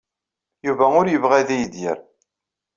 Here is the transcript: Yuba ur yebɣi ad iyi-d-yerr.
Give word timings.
Yuba 0.65 0.85
ur 0.99 1.05
yebɣi 1.09 1.35
ad 1.39 1.49
iyi-d-yerr. 1.55 1.99